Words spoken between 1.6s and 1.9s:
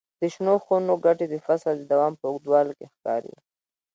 د